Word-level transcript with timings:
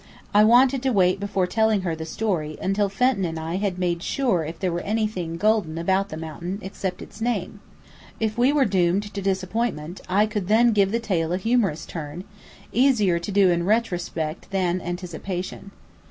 I 0.33 0.43
wanted 0.43 0.81
to 0.81 0.89
wait 0.91 1.19
before 1.19 1.45
telling 1.45 1.81
her 1.81 1.95
the 1.95 2.07
story, 2.07 2.57
until 2.59 2.89
Fenton 2.89 3.23
and 3.23 3.37
I 3.39 3.57
had 3.57 3.77
made 3.77 4.01
sure 4.01 4.43
if 4.43 4.57
there 4.57 4.71
were 4.71 4.79
anything 4.81 5.37
golden 5.37 5.77
about 5.77 6.09
the 6.09 6.17
mountain, 6.17 6.57
except 6.63 7.03
its 7.03 7.21
name. 7.21 7.59
If 8.19 8.35
we 8.35 8.51
were 8.51 8.65
doomed 8.65 9.13
to 9.13 9.21
disappointment 9.21 10.01
I 10.09 10.25
could 10.25 10.47
then 10.47 10.73
give 10.73 10.91
the 10.91 10.99
tale 10.99 11.33
a 11.33 11.37
humorous 11.37 11.85
turn, 11.85 12.23
easier 12.73 13.19
to 13.19 13.31
do 13.31 13.51
in 13.51 13.63
retrospect 13.63 14.47
than 14.49 14.81
anticipation. 14.81 15.69